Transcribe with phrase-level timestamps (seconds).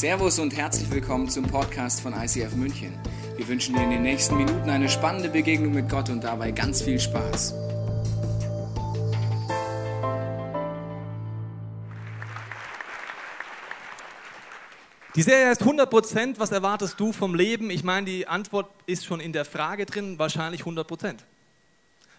[0.00, 2.98] Servus und herzlich willkommen zum Podcast von ICF München.
[3.36, 6.80] Wir wünschen dir in den nächsten Minuten eine spannende Begegnung mit Gott und dabei ganz
[6.80, 7.52] viel Spaß.
[15.16, 17.68] Die Serie heißt 100%, was erwartest du vom Leben?
[17.68, 21.16] Ich meine, die Antwort ist schon in der Frage drin, wahrscheinlich 100%.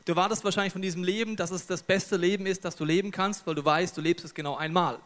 [0.05, 3.09] Du erwartest wahrscheinlich von diesem Leben, dass es das beste Leben ist, das du leben
[3.09, 4.99] kannst, weil du weißt, du lebst es genau einmal.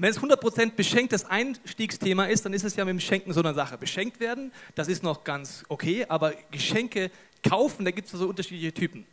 [0.00, 3.52] Wenn es 100% beschenktes Einstiegsthema ist, dann ist es ja mit dem Schenken so eine
[3.52, 3.76] Sache.
[3.76, 7.10] Beschenkt werden, das ist noch ganz okay, aber Geschenke
[7.46, 9.04] kaufen, da gibt es so unterschiedliche Typen.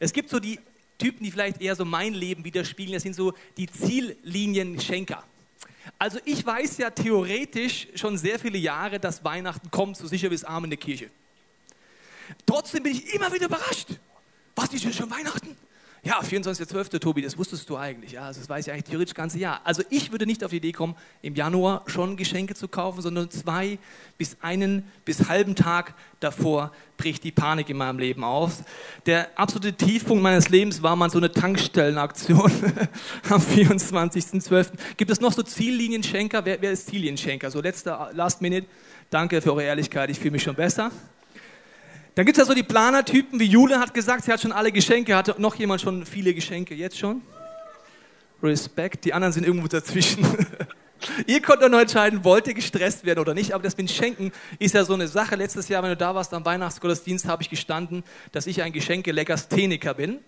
[0.00, 0.58] Es gibt so die
[0.98, 5.22] Typen, die vielleicht eher so mein Leben widerspiegeln, das sind so die Ziellinien-Schenker.
[5.96, 10.34] Also ich weiß ja theoretisch schon sehr viele Jahre, dass Weihnachten kommt, so sicher wie
[10.34, 11.08] es Arm in der Kirche.
[12.46, 13.90] Trotzdem bin ich immer wieder überrascht.
[14.56, 15.56] Was, ist denn schon Weihnachten?
[16.04, 16.98] Ja, 24.12.
[16.98, 18.10] Tobi, das wusstest du eigentlich.
[18.12, 19.60] Ja, also das weiß ich eigentlich theoretisch das ganze Jahr.
[19.62, 23.30] Also ich würde nicht auf die Idee kommen, im Januar schon Geschenke zu kaufen, sondern
[23.30, 23.78] zwei
[24.18, 28.64] bis einen bis halben Tag davor bricht die Panik in meinem Leben aus.
[29.06, 32.50] Der absolute Tiefpunkt meines Lebens war mal so eine Tankstellenaktion
[33.30, 34.70] am 24.12.
[34.96, 36.44] Gibt es noch so Ziellinienschenker?
[36.44, 37.48] Wer, wer ist Ziellinienschenker?
[37.48, 38.66] So letzter Last Minute.
[39.08, 40.90] Danke für eure Ehrlichkeit, ich fühle mich schon besser.
[42.14, 44.70] Dann gibt es ja so die Planertypen, wie Jule hat gesagt, sie hat schon alle
[44.70, 45.16] Geschenke.
[45.16, 47.22] Hatte noch jemand schon viele Geschenke jetzt schon?
[48.42, 50.26] Respekt, die anderen sind irgendwo dazwischen.
[51.26, 53.54] ihr könnt dann noch entscheiden, wollt ihr gestresst werden oder nicht.
[53.54, 55.36] Aber das mit Schenken ist ja so eine Sache.
[55.36, 59.94] Letztes Jahr, wenn du da warst am Weihnachtsgottesdienst, habe ich gestanden, dass ich ein Geschenke-Legastheniker
[59.94, 60.18] bin.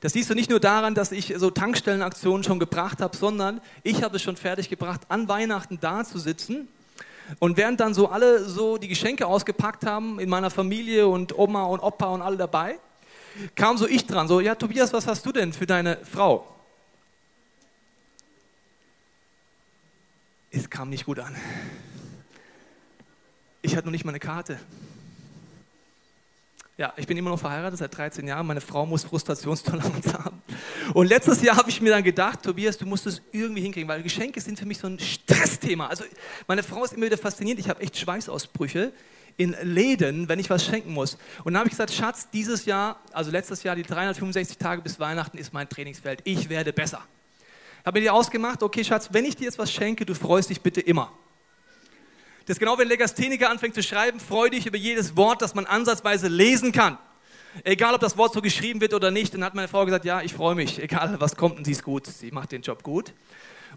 [0.00, 4.02] Das siehst du nicht nur daran, dass ich so Tankstellenaktionen schon gebracht habe, sondern ich
[4.02, 6.68] habe es schon fertig gebracht, an Weihnachten da zu sitzen
[7.38, 11.64] und während dann so alle so die Geschenke ausgepackt haben in meiner Familie und Oma
[11.64, 12.78] und Opa und alle dabei,
[13.54, 16.46] kam so ich dran, so, ja Tobias, was hast du denn für deine Frau?
[20.50, 21.34] Es kam nicht gut an.
[23.62, 24.58] Ich hatte noch nicht mal eine Karte.
[26.82, 28.44] Ja, ich bin immer noch verheiratet seit 13 Jahren.
[28.44, 30.42] Meine Frau muss Frustrationstoleranz haben.
[30.94, 34.02] Und letztes Jahr habe ich mir dann gedacht, Tobias, du musst es irgendwie hinkriegen, weil
[34.02, 35.86] Geschenke sind für mich so ein Stressthema.
[35.86, 36.02] Also
[36.48, 37.60] meine Frau ist immer wieder fasziniert.
[37.60, 38.92] Ich habe echt Schweißausbrüche
[39.36, 41.18] in Läden, wenn ich was schenken muss.
[41.44, 44.98] Und dann habe ich gesagt, Schatz, dieses Jahr, also letztes Jahr, die 365 Tage bis
[44.98, 46.22] Weihnachten ist mein Trainingsfeld.
[46.24, 47.00] Ich werde besser.
[47.86, 50.60] Habe mir die ausgemacht, okay, Schatz, wenn ich dir jetzt was schenke, du freust dich
[50.60, 51.12] bitte immer.
[52.46, 55.66] Das ist genau, wenn Legastheniker anfängt zu schreiben, freu dich über jedes Wort, das man
[55.66, 56.98] ansatzweise lesen kann.
[57.64, 60.22] Egal, ob das Wort so geschrieben wird oder nicht, dann hat meine Frau gesagt, ja,
[60.22, 63.12] ich freue mich, egal was kommt und sie ist gut, sie macht den Job gut.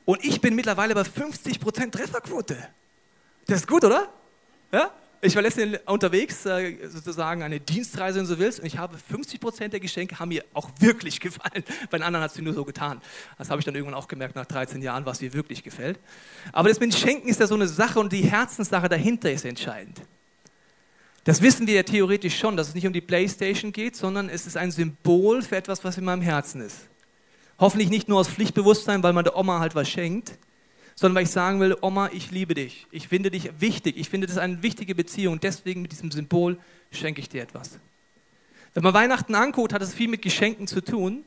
[0.06, 2.58] Und ich bin mittlerweile bei 50% Trefferquote.
[3.48, 4.08] Das ist gut, oder?
[4.72, 4.92] Ja?
[5.22, 9.40] Ich war letztens unterwegs, äh, sozusagen eine Dienstreise, wenn du willst, und ich habe 50
[9.40, 11.64] Prozent der Geschenke haben mir auch wirklich gefallen.
[11.90, 13.02] Bei den anderen hat es nur so getan.
[13.38, 16.00] Das habe ich dann irgendwann auch gemerkt nach 13 Jahren, was mir wirklich gefällt.
[16.52, 19.46] Aber das mit dem Schenken ist ja so eine Sache und die Herzenssache dahinter ist
[19.46, 20.02] entscheidend.
[21.24, 24.46] Das wissen wir ja theoretisch schon, dass es nicht um die Playstation geht, sondern es
[24.46, 26.88] ist ein Symbol für etwas, was in meinem Herzen ist.
[27.58, 30.38] Hoffentlich nicht nur aus Pflichtbewusstsein, weil man der Oma halt was schenkt,
[30.96, 32.88] sondern weil ich sagen will, Oma, ich liebe dich.
[32.90, 33.98] Ich finde dich wichtig.
[33.98, 35.40] Ich finde das eine wichtige Beziehung.
[35.42, 36.58] Deswegen mit diesem Symbol
[36.92, 37.80] schenke ich dir etwas.
[38.74, 41.26] Wenn man Weihnachten anguckt, hat es viel mit Geschenken zu tun.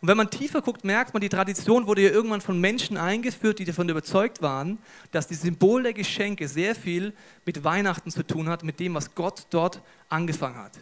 [0.00, 3.58] Und wenn man tiefer guckt, merkt man, die Tradition wurde ja irgendwann von Menschen eingeführt,
[3.58, 4.78] die davon überzeugt waren,
[5.12, 7.14] dass das Symbol der Geschenke sehr viel
[7.46, 10.72] mit Weihnachten zu tun hat, mit dem, was Gott dort angefangen hat.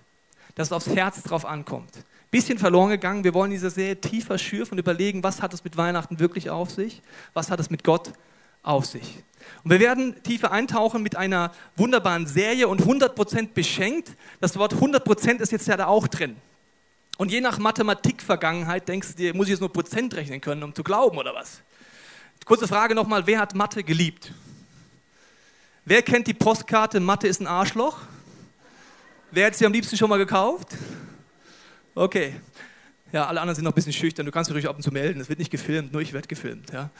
[0.54, 1.92] Dass es aufs Herz drauf ankommt.
[2.32, 3.24] Bisschen verloren gegangen.
[3.24, 6.70] Wir wollen diese Serie tiefer schürfen und überlegen, was hat es mit Weihnachten wirklich auf
[6.70, 7.02] sich?
[7.34, 8.14] Was hat es mit Gott
[8.62, 9.22] auf sich?
[9.62, 14.16] Und wir werden tiefer eintauchen mit einer wunderbaren Serie und 100% beschenkt.
[14.40, 16.36] Das Wort 100% ist jetzt ja da auch drin.
[17.18, 20.74] Und je nach Mathematik-Vergangenheit denkst du dir, muss ich jetzt nur Prozent rechnen können, um
[20.74, 21.60] zu glauben oder was?
[22.46, 24.32] Kurze Frage nochmal, wer hat Mathe geliebt?
[25.84, 27.98] Wer kennt die Postkarte Mathe ist ein Arschloch?
[29.30, 30.68] Wer hat sie am liebsten schon mal gekauft?
[31.94, 32.34] Okay.
[33.12, 34.24] Ja, alle anderen sind noch ein bisschen schüchtern.
[34.24, 35.20] Du kannst dich ruhig ab und zu melden.
[35.20, 36.72] Es wird nicht gefilmt, nur ich werde gefilmt.
[36.72, 36.90] Ja,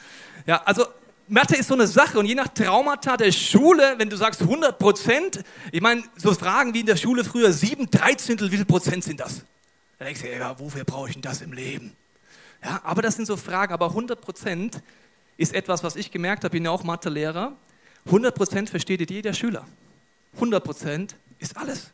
[0.45, 0.85] ja also
[1.27, 4.77] Mathe ist so eine Sache und je nach Traumata der Schule, wenn du sagst 100
[4.77, 9.03] Prozent, ich meine, so Fragen wie in der Schule früher, sieben Dreizehntel, wie viel Prozent
[9.03, 9.43] sind das?
[9.97, 11.95] Da denkst du, ja, wofür brauche ich denn das im Leben?
[12.63, 14.83] Ja, aber das sind so Fragen, aber 100 Prozent
[15.37, 17.55] ist etwas, was ich gemerkt habe, ich bin ja auch Mathelehrer,
[18.05, 19.65] 100 Prozent versteht jeder Schüler.
[20.35, 21.91] 100 Prozent ist alles.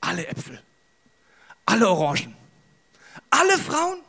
[0.00, 0.62] Alle Äpfel
[1.80, 2.36] alle Orangen,
[3.30, 4.00] alle Frauen,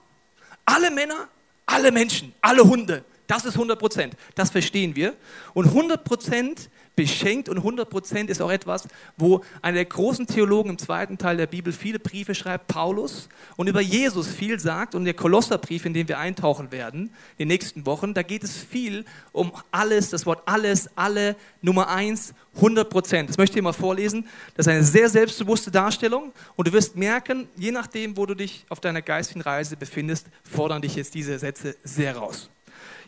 [0.66, 1.30] alle Männer,
[1.66, 3.04] alle Menschen, alle Hunde.
[3.32, 4.18] Das ist 100 Prozent.
[4.36, 5.14] Das verstehen wir.
[5.54, 10.72] Und 100 Prozent beschenkt und 100 Prozent ist auch etwas, wo einer der großen Theologen
[10.72, 14.96] im zweiten Teil der Bibel viele Briefe schreibt, Paulus, und über Jesus viel sagt.
[14.96, 17.04] Und der Kolosserbrief, in den wir eintauchen werden
[17.38, 21.88] in den nächsten Wochen, da geht es viel um alles, das Wort alles, alle, Nummer
[21.88, 23.30] eins, 100 Prozent.
[23.30, 24.28] Das möchte ich mal vorlesen.
[24.58, 26.34] Das ist eine sehr selbstbewusste Darstellung.
[26.58, 30.82] Und du wirst merken, je nachdem, wo du dich auf deiner geistigen Reise befindest, fordern
[30.82, 32.50] dich jetzt diese Sätze sehr raus.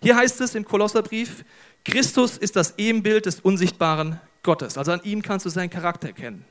[0.03, 1.45] Hier heißt es im Kolosserbrief,
[1.85, 4.77] Christus ist das Ebenbild des unsichtbaren Gottes.
[4.77, 6.43] Also an ihm kannst du seinen Charakter erkennen.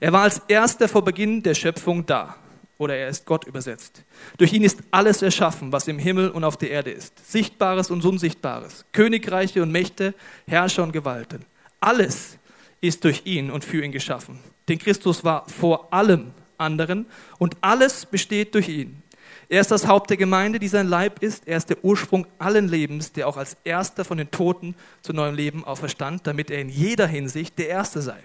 [0.00, 2.34] Er war als erster vor Beginn der Schöpfung da.
[2.78, 4.02] Oder er ist Gott übersetzt.
[4.38, 7.14] Durch ihn ist alles erschaffen, was im Himmel und auf der Erde ist.
[7.30, 8.84] Sichtbares und Unsichtbares.
[8.90, 10.12] Königreiche und Mächte,
[10.48, 11.44] Herrscher und Gewalten.
[11.78, 12.38] Alles
[12.80, 14.40] ist durch ihn und für ihn geschaffen.
[14.68, 17.06] Denn Christus war vor allem anderen
[17.38, 19.00] und alles besteht durch ihn.
[19.48, 21.46] Er ist das Haupt der Gemeinde, die sein Leib ist.
[21.46, 25.36] Er ist der Ursprung allen Lebens, der auch als erster von den Toten zu neuem
[25.36, 28.18] Leben auferstand, damit er in jeder Hinsicht der Erste sei.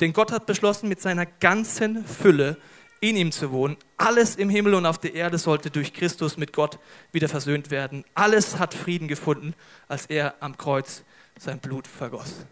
[0.00, 2.56] Denn Gott hat beschlossen, mit seiner ganzen Fülle
[3.00, 3.76] in ihm zu wohnen.
[3.96, 6.78] Alles im Himmel und auf der Erde sollte durch Christus mit Gott
[7.12, 8.04] wieder versöhnt werden.
[8.14, 9.54] Alles hat Frieden gefunden,
[9.86, 11.04] als er am Kreuz
[11.38, 12.46] sein Blut vergoss.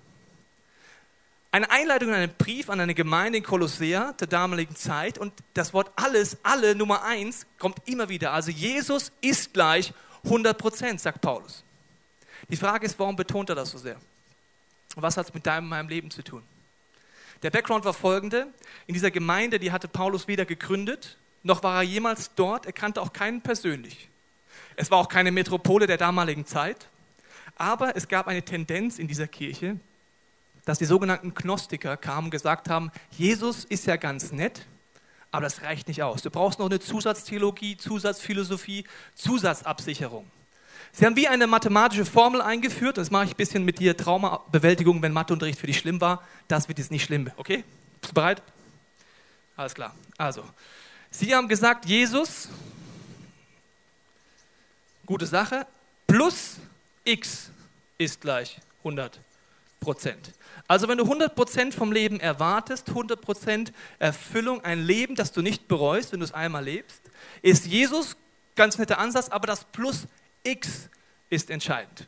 [1.55, 5.75] Eine Einleitung in einen Brief an eine Gemeinde in Kolossea der damaligen Zeit und das
[5.75, 8.33] Wort alles, alle Nummer eins kommt immer wieder.
[8.33, 9.93] Also Jesus ist gleich
[10.25, 11.63] 100 Prozent, sagt Paulus.
[12.49, 13.97] Die Frage ist, warum betont er das so sehr?
[14.97, 16.43] was hat es mit deinem und meinem Leben zu tun?
[17.43, 18.47] Der Background war folgende.
[18.87, 22.65] In dieser Gemeinde, die hatte Paulus weder gegründet, noch war er jemals dort.
[22.65, 24.09] Er kannte auch keinen persönlich.
[24.77, 26.89] Es war auch keine Metropole der damaligen Zeit.
[27.57, 29.79] Aber es gab eine Tendenz in dieser Kirche,
[30.65, 34.67] dass die sogenannten Gnostiker kamen und gesagt haben, Jesus ist ja ganz nett,
[35.31, 36.23] aber das reicht nicht aus.
[36.23, 40.31] Du brauchst noch eine Zusatztheologie, Zusatzphilosophie, Zusatzabsicherung.
[40.93, 45.01] Sie haben wie eine mathematische Formel eingeführt, das mache ich ein bisschen mit dir, Traumabewältigung,
[45.01, 46.23] wenn Matheunterricht für dich schlimm war.
[46.49, 47.65] Das wird jetzt nicht schlimm, okay?
[48.01, 48.43] Bist du bereit?
[49.57, 49.95] Alles klar.
[50.19, 50.45] Also,
[51.11, 52.49] Sie haben gesagt, Jesus,
[55.07, 55.67] gute Sache,
[56.07, 56.57] plus
[57.05, 57.51] x
[57.99, 59.19] ist gleich 100
[59.83, 60.33] Prozent.
[60.69, 66.13] Also wenn du 100% vom Leben erwartest, 100% Erfüllung, ein Leben, das du nicht bereust,
[66.13, 67.03] wenn du es einmal lebst,
[67.43, 68.17] ist Jesus,
[68.55, 70.07] ganz netter Ansatz, aber das Plus
[70.45, 70.89] X
[71.29, 72.07] ist entscheidend.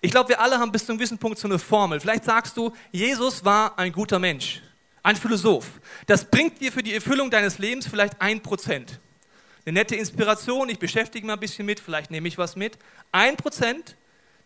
[0.00, 1.98] Ich glaube, wir alle haben bis zu einem gewissen Punkt so eine Formel.
[1.98, 4.62] Vielleicht sagst du, Jesus war ein guter Mensch,
[5.02, 5.66] ein Philosoph.
[6.06, 9.00] Das bringt dir für die Erfüllung deines Lebens vielleicht ein Prozent.
[9.66, 12.78] Eine nette Inspiration, ich beschäftige mich ein bisschen mit, vielleicht nehme ich was mit.
[13.12, 13.96] Ein Prozent,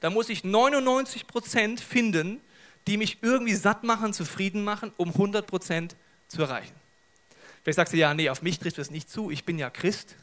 [0.00, 2.40] da muss ich 99 Prozent finden,
[2.86, 5.90] die mich irgendwie satt machen, zufrieden machen, um 100%
[6.28, 6.74] zu erreichen.
[7.62, 10.16] Vielleicht sagst du, ja, nee, auf mich trifft das nicht zu, ich bin ja Christ.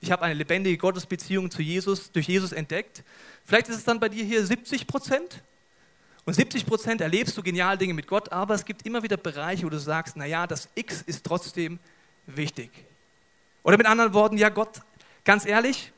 [0.00, 3.02] Ich habe eine lebendige Gottesbeziehung zu Jesus, durch Jesus entdeckt.
[3.44, 5.18] Vielleicht ist es dann bei dir hier 70%
[6.26, 9.70] Und 70% erlebst du geniale Dinge mit Gott, aber es gibt immer wieder Bereiche, wo
[9.70, 11.78] du sagst, naja, das X ist trotzdem
[12.26, 12.70] wichtig.
[13.62, 14.80] Oder mit anderen Worten, ja Gott,
[15.24, 15.90] ganz ehrlich,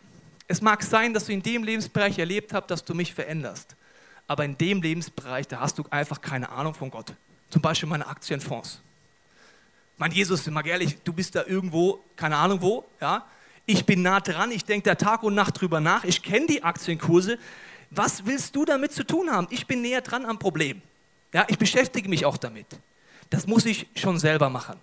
[0.49, 3.77] es mag sein, dass du in dem Lebensbereich erlebt hast, dass du mich veränderst
[4.27, 7.13] aber in dem Lebensbereich, da hast du einfach keine Ahnung von Gott.
[7.51, 8.81] Zum Beispiel meine Aktienfonds.
[9.99, 13.25] Mein Jesus, mal ehrlich, du bist da irgendwo, keine Ahnung wo, ja.
[13.69, 16.63] Ich bin nah dran, ich denke da Tag und Nacht drüber nach, ich kenne die
[16.63, 17.39] Aktienkurse.
[17.91, 19.49] Was willst du damit zu tun haben?
[19.51, 20.83] Ich bin näher dran am Problem.
[21.33, 22.67] Ja, ich beschäftige mich auch damit.
[23.31, 24.79] Das muss ich schon selber machen.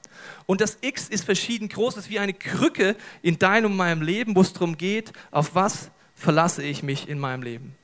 [0.45, 4.35] Und das X ist verschieden groß, ist wie eine Krücke in deinem und meinem Leben,
[4.35, 7.75] wo es darum geht, auf was verlasse ich mich in meinem Leben.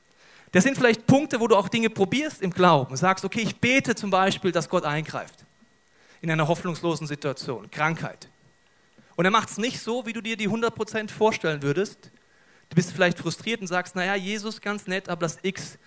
[0.52, 2.96] Das sind vielleicht Punkte, wo du auch Dinge probierst im Glauben.
[2.96, 5.44] Sagst, okay, ich bete zum Beispiel, dass Gott eingreift
[6.20, 8.28] in einer hoffnungslosen Situation, Krankheit.
[9.16, 12.10] Und er macht es nicht so, wie du dir die 100% vorstellen würdest.
[12.68, 15.78] Du bist vielleicht frustriert und sagst, naja, Jesus ganz nett, aber das X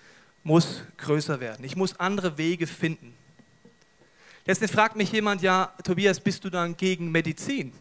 [0.42, 1.64] muss größer werden.
[1.64, 3.16] Ich muss andere Wege finden.
[4.46, 7.72] Deswegen fragt mich jemand, ja, Tobias, bist du dann gegen Medizin?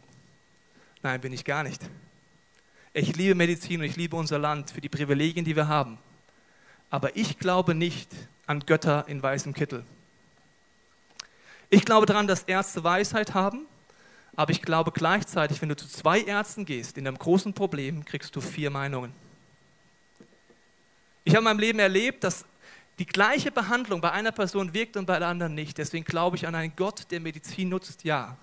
[1.02, 1.82] Nein, bin ich gar nicht.
[2.94, 5.98] Ich liebe Medizin und ich liebe unser Land für die Privilegien, die wir haben.
[6.90, 8.10] Aber ich glaube nicht
[8.46, 9.84] an Götter in weißem Kittel.
[11.70, 13.66] Ich glaube daran, dass Ärzte Weisheit haben,
[14.36, 18.36] aber ich glaube gleichzeitig, wenn du zu zwei Ärzten gehst, in einem großen Problem, kriegst
[18.36, 19.12] du vier Meinungen.
[21.24, 22.46] Ich habe in meinem Leben erlebt, dass
[23.00, 25.78] die gleiche Behandlung bei einer Person wirkt und bei der anderen nicht.
[25.78, 28.38] Deswegen glaube ich an einen Gott, der Medizin nutzt, ja.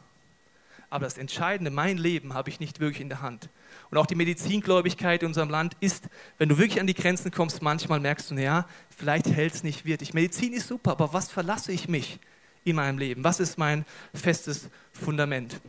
[0.90, 3.48] Aber das Entscheidende, mein Leben, habe ich nicht wirklich in der Hand.
[3.90, 7.62] Und auch die Medizingläubigkeit in unserem Land ist, wenn du wirklich an die Grenzen kommst,
[7.62, 8.66] manchmal merkst du, naja,
[8.96, 10.14] vielleicht hält es nicht wirklich.
[10.14, 12.18] Medizin ist super, aber was verlasse ich mich
[12.64, 13.22] in meinem Leben?
[13.22, 15.60] Was ist mein festes Fundament?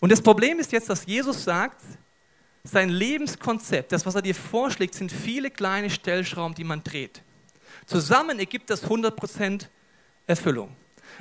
[0.00, 1.80] Und das Problem ist jetzt, dass Jesus sagt,
[2.64, 7.22] sein Lebenskonzept, das, was er dir vorschlägt, sind viele kleine Stellschrauben, die man dreht.
[7.86, 9.66] Zusammen ergibt das 100%
[10.26, 10.74] Erfüllung.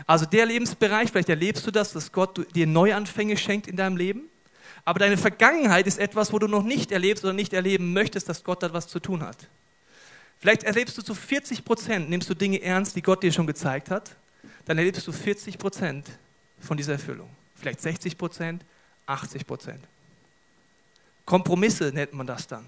[0.08, 4.24] Also der Lebensbereich, vielleicht erlebst du das, dass Gott dir Neuanfänge schenkt in deinem Leben.
[4.84, 8.44] Aber deine Vergangenheit ist etwas, wo du noch nicht erlebst oder nicht erleben möchtest, dass
[8.44, 9.38] Gott da was zu tun hat.
[10.40, 13.90] Vielleicht erlebst du zu 40 Prozent, nimmst du Dinge ernst, die Gott dir schon gezeigt
[13.90, 14.16] hat,
[14.66, 16.08] dann erlebst du 40 Prozent
[16.60, 17.30] von dieser Erfüllung.
[17.56, 18.64] Vielleicht 60 Prozent,
[19.06, 19.84] 80 Prozent.
[21.26, 22.66] Kompromisse nennt man das dann.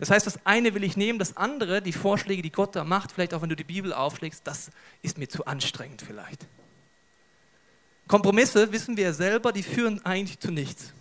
[0.00, 3.12] Das heißt, das eine will ich nehmen, das andere, die Vorschläge, die Gott da macht,
[3.12, 4.70] vielleicht auch wenn du die Bibel aufschlägst, das
[5.02, 6.46] ist mir zu anstrengend vielleicht.
[8.08, 10.94] Kompromisse, wissen wir ja selber, die führen eigentlich zu nichts.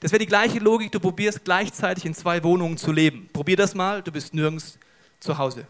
[0.00, 3.30] Das wäre die gleiche Logik, du probierst gleichzeitig in zwei Wohnungen zu leben.
[3.32, 4.78] Probier das mal, du bist nirgends
[5.20, 5.68] zu Hause.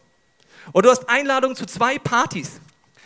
[0.72, 2.60] Oder du hast Einladungen zu zwei Partys.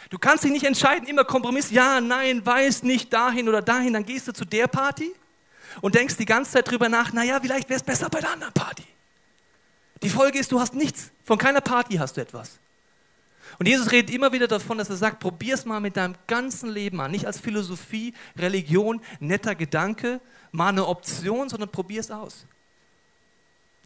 [0.08, 3.92] Du kannst dich nicht entscheiden, immer Kompromiss, ja, nein, weiß nicht, dahin oder dahin.
[3.92, 5.12] Dann gehst du zu der Party
[5.80, 8.52] und denkst die ganze Zeit drüber nach, naja, vielleicht wäre es besser bei der anderen
[8.52, 8.84] Party.
[10.02, 11.10] Die Folge ist, du hast nichts.
[11.24, 12.58] Von keiner Party hast du etwas.
[13.58, 16.70] Und Jesus redet immer wieder davon, dass er sagt, probier es mal mit deinem ganzen
[16.70, 17.10] Leben an.
[17.10, 22.46] Nicht als Philosophie, Religion, netter Gedanke, mal eine Option, sondern probier es aus.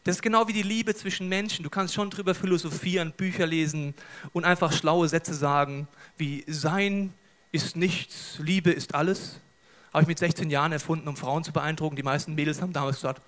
[0.04, 1.64] Das ist genau wie die Liebe zwischen Menschen.
[1.64, 3.92] Du kannst schon drüber philosophieren, Bücher lesen
[4.32, 7.12] und einfach schlaue Sätze sagen, wie Sein
[7.50, 9.40] ist nichts, Liebe ist alles.
[9.92, 11.96] Habe ich mit 16 Jahren erfunden, um Frauen zu beeindrucken.
[11.96, 13.20] Die meisten Mädels haben damals gesagt,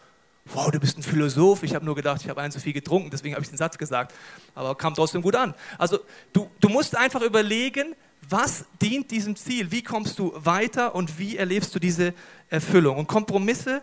[0.55, 1.63] wow, du bist ein Philosoph.
[1.63, 3.79] Ich habe nur gedacht, ich habe einen zu viel getrunken, deswegen habe ich den Satz
[3.79, 4.15] gesagt.
[4.55, 5.55] Aber kam trotzdem gut an.
[5.77, 5.99] Also
[6.33, 7.95] du, du musst einfach überlegen,
[8.29, 9.71] was dient diesem Ziel?
[9.71, 12.15] Wie kommst du weiter und wie erlebst du diese
[12.51, 12.99] Erfüllung?
[12.99, 13.83] Und Kompromisse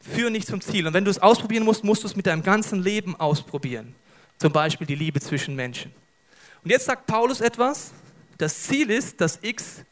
[0.00, 0.86] führen nicht zum Ziel.
[0.86, 3.94] Und wenn du es ausprobieren musst, musst du es mit deinem ganzen Leben ausprobieren.
[4.38, 5.92] Zum Beispiel die Liebe zwischen Menschen.
[6.62, 7.92] Und jetzt sagt Paulus etwas.
[8.38, 9.82] Das Ziel ist, dass x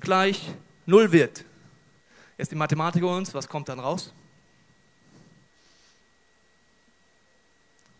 [0.00, 0.50] gleich
[0.86, 1.44] 0 wird.
[2.38, 4.12] Jetzt die Mathematiker uns, was kommt dann raus?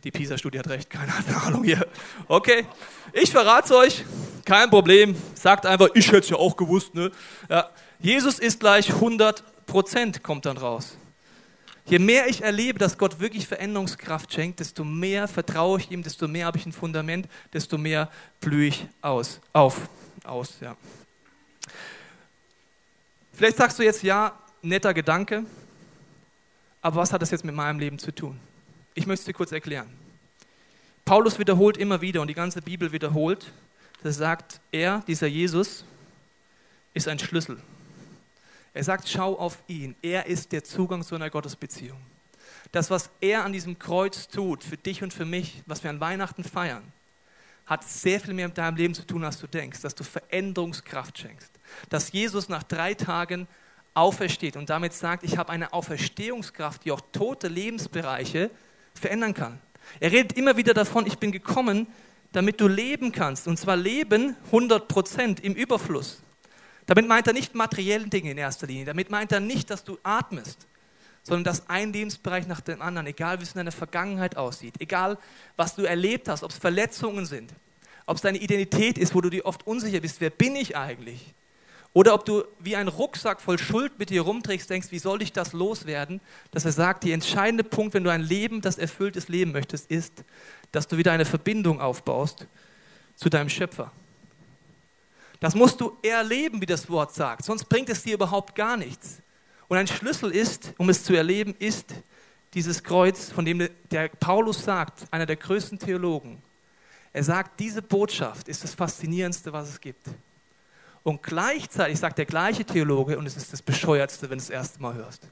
[0.05, 1.13] Die PISA-Studie hat recht, keine
[1.45, 1.87] Ahnung hier.
[2.27, 2.67] Okay,
[3.13, 4.05] ich verrate es euch,
[4.45, 5.17] kein Problem.
[5.35, 6.95] Sagt einfach, ich hätte es ja auch gewusst.
[6.95, 7.13] Ne?
[7.49, 7.71] Ja.
[8.01, 10.97] Jesus ist gleich 100 Prozent, kommt dann raus.
[11.85, 16.29] Je mehr ich erlebe, dass Gott wirklich Veränderungskraft schenkt, desto mehr vertraue ich ihm, desto
[16.29, 18.09] mehr habe ich ein Fundament, desto mehr
[18.41, 19.89] blühe ich aus, auf,
[20.25, 20.77] aus, ja.
[23.33, 25.45] Vielleicht sagst du jetzt, ja, netter Gedanke,
[26.81, 28.39] aber was hat das jetzt mit meinem Leben zu tun?
[28.95, 29.89] Ich möchte es dir kurz erklären.
[31.05, 33.53] Paulus wiederholt immer wieder und die ganze Bibel wiederholt,
[34.03, 35.85] dass er sagt, er, dieser Jesus,
[36.95, 37.59] ist ein Schlüssel.
[38.75, 39.95] Er sagt, schau auf ihn.
[40.03, 42.01] Er ist der Zugang zu einer Gottesbeziehung.
[42.71, 46.01] Das, was er an diesem Kreuz tut, für dich und für mich, was wir an
[46.01, 46.83] Weihnachten feiern,
[47.67, 51.19] hat sehr viel mehr mit deinem Leben zu tun, als du denkst, dass du Veränderungskraft
[51.19, 51.51] schenkst.
[51.89, 53.47] Dass Jesus nach drei Tagen
[53.95, 58.51] aufersteht und damit sagt, ich habe eine Auferstehungskraft, die auch tote Lebensbereiche
[58.95, 59.61] verändern kann.
[60.01, 61.87] Er redet immer wieder davon, ich bin gekommen,
[62.33, 63.47] damit du leben kannst.
[63.47, 66.23] Und zwar leben 100 Prozent im Überfluss.
[66.87, 68.87] Damit meint er nicht materielle Dinge in erster Linie.
[68.87, 70.67] Damit meint er nicht, dass du atmest,
[71.23, 75.19] sondern dass ein Lebensbereich nach dem anderen, egal wie es in deiner Vergangenheit aussieht, egal
[75.57, 77.53] was du erlebt hast, ob es Verletzungen sind,
[78.07, 81.35] ob es deine Identität ist, wo du dir oft unsicher bist, wer bin ich eigentlich?
[81.95, 85.33] Oder ob du wie ein Rucksack voll Schuld mit dir rumträgst, denkst, wie soll ich
[85.33, 86.21] das loswerden?
[86.51, 90.25] Dass er sagt, der entscheidende Punkt, wenn du ein Leben, das erfülltes Leben möchtest, ist,
[90.71, 92.47] dass du wieder eine Verbindung aufbaust
[93.15, 93.93] zu deinem Schöpfer.
[95.39, 99.21] Das musst du erleben, wie das Wort sagt, sonst bringt es dir überhaupt gar nichts.
[99.69, 101.95] Und ein Schlüssel ist, um es zu erleben, ist
[102.55, 106.43] dieses Kreuz, von dem der Paulus sagt, einer der größten Theologen.
[107.13, 110.07] Er sagt, diese Botschaft ist das Faszinierendste, was es gibt.
[111.03, 114.55] Und gleichzeitig sagt der gleiche Theologe, und es ist das Bescheuertste, wenn du es das
[114.55, 115.27] erste Mal hörst.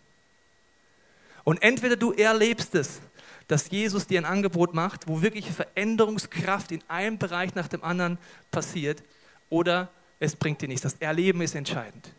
[1.44, 3.00] Und entweder du erlebst es,
[3.46, 8.18] dass Jesus dir ein Angebot macht, wo wirkliche Veränderungskraft in einem Bereich nach dem anderen
[8.50, 9.02] passiert,
[9.48, 10.82] oder es bringt dir nichts.
[10.82, 12.12] Das Erleben ist entscheidend.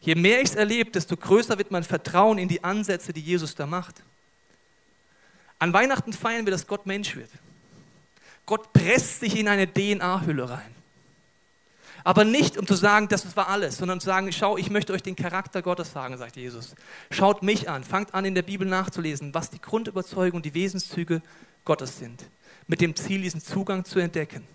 [0.00, 3.54] Je mehr ich es erlebe, desto größer wird mein Vertrauen in die Ansätze, die Jesus
[3.54, 4.02] da macht.
[5.58, 7.30] An Weihnachten feiern wir, dass Gott Mensch wird.
[8.44, 10.75] Gott presst sich in eine DNA-Hülle rein.
[12.06, 15.02] Aber nicht, um zu sagen, das war alles, sondern zu sagen, schau, ich möchte euch
[15.02, 16.76] den Charakter Gottes sagen, sagt Jesus.
[17.10, 21.20] Schaut mich an, fangt an, in der Bibel nachzulesen, was die Grundüberzeugung, die Wesenszüge
[21.64, 22.22] Gottes sind.
[22.68, 24.46] Mit dem Ziel, diesen Zugang zu entdecken.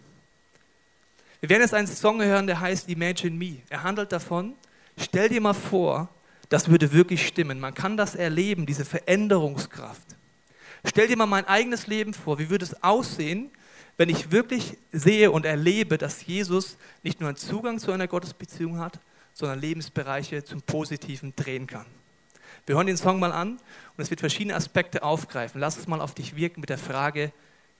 [1.41, 3.57] Wir werden jetzt einen Song hören, der heißt Imagine Me.
[3.67, 4.53] Er handelt davon,
[4.95, 6.07] stell dir mal vor,
[6.47, 7.59] das würde wirklich stimmen.
[7.59, 10.07] Man kann das erleben, diese Veränderungskraft.
[10.85, 12.39] Stell dir mal mein eigenes Leben vor.
[12.39, 13.51] Wie würde es aussehen,
[13.97, 18.79] wenn ich wirklich sehe und erlebe, dass Jesus nicht nur einen Zugang zu einer Gottesbeziehung
[18.79, 18.99] hat,
[19.33, 21.85] sondern Lebensbereiche zum Positiven drehen kann.
[22.65, 25.59] Wir hören den Song mal an und es wird verschiedene Aspekte aufgreifen.
[25.59, 27.31] Lass es mal auf dich wirken mit der Frage,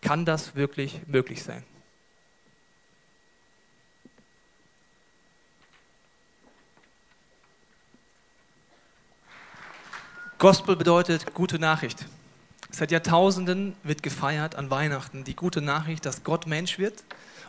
[0.01, 1.63] kann das wirklich möglich sein?
[10.39, 12.07] Gospel bedeutet gute Nachricht.
[12.73, 17.03] Seit Jahrtausenden wird gefeiert an Weihnachten die gute Nachricht, dass Gott Mensch wird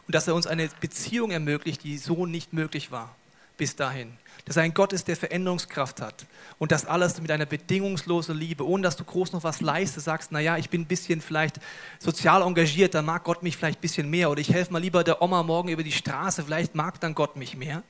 [0.08, 3.14] und dass er uns eine Beziehung ermöglicht, die so nicht möglich war
[3.56, 4.12] bis dahin.
[4.46, 6.26] Dass er ein Gott ist, der Veränderungskraft hat
[6.58, 10.32] und das alles mit einer bedingungslosen Liebe, ohne dass du groß noch was leistest, sagst,
[10.32, 11.60] naja, ich bin ein bisschen vielleicht
[12.00, 15.04] sozial engagiert, dann mag Gott mich vielleicht ein bisschen mehr oder ich helfe mal lieber
[15.04, 17.84] der Oma morgen über die Straße, vielleicht mag dann Gott mich mehr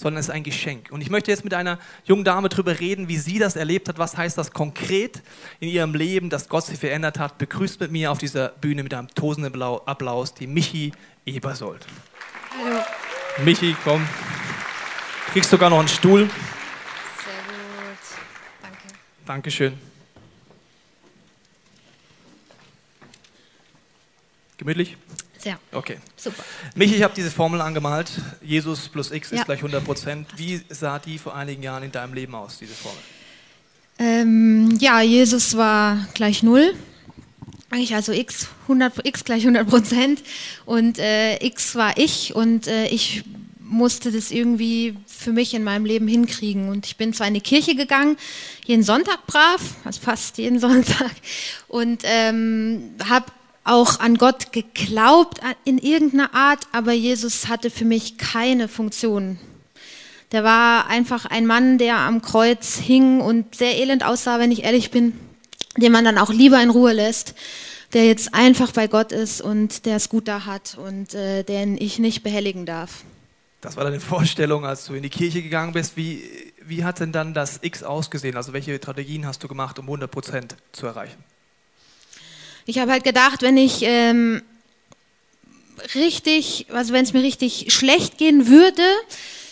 [0.00, 0.90] sondern es ist ein Geschenk.
[0.90, 3.98] Und ich möchte jetzt mit einer jungen Dame darüber reden, wie sie das erlebt hat.
[3.98, 5.22] Was heißt das konkret
[5.60, 7.36] in ihrem Leben, dass Gott sie verändert hat?
[7.36, 10.92] Begrüßt mit mir auf dieser Bühne mit einem tosenden Applaus die Michi
[11.26, 11.84] Ebersold.
[12.64, 12.80] Hallo.
[13.44, 14.06] Michi, komm.
[15.26, 16.20] Du kriegst sogar noch einen Stuhl.
[16.20, 17.98] Sehr gut.
[18.62, 18.78] Danke.
[19.26, 19.78] Dankeschön.
[24.56, 24.96] Gemütlich?
[25.40, 25.58] Sehr.
[25.72, 25.96] Okay.
[26.16, 26.44] Super.
[26.74, 28.10] Michi, ich habe diese Formel angemalt.
[28.42, 29.38] Jesus plus X Ja.
[29.38, 30.28] ist gleich 100 Prozent.
[30.36, 32.98] Wie sah die vor einigen Jahren in deinem Leben aus, diese Formel?
[33.98, 36.74] Ähm, ja, Jesus war gleich null.
[37.70, 40.22] Eigentlich also x, 100, x gleich 100 Prozent.
[40.66, 43.22] Und äh, x war ich und äh, ich
[43.60, 46.68] musste das irgendwie für mich in meinem Leben hinkriegen.
[46.68, 48.16] Und ich bin zwar in die Kirche gegangen,
[48.64, 51.12] jeden Sonntag brav, also fast jeden Sonntag,
[51.68, 53.26] und ähm, habe
[53.64, 59.38] auch an Gott geglaubt in irgendeiner Art, aber Jesus hatte für mich keine Funktion.
[60.32, 64.62] Der war einfach ein Mann, der am Kreuz hing und sehr elend aussah, wenn ich
[64.62, 65.18] ehrlich bin,
[65.76, 67.34] den man dann auch lieber in Ruhe lässt,
[67.92, 71.76] der jetzt einfach bei Gott ist und der es gut da hat und äh, den
[71.76, 73.02] ich nicht behelligen darf.
[73.60, 75.96] Das war deine Vorstellung, als du in die Kirche gegangen bist.
[75.96, 76.22] Wie,
[76.64, 78.36] wie hat denn dann das X ausgesehen?
[78.36, 81.22] Also welche Strategien hast du gemacht, um 100 Prozent zu erreichen?
[82.70, 84.42] Ich habe halt gedacht, wenn ich ähm,
[85.96, 88.84] richtig, also wenn es mir richtig schlecht gehen würde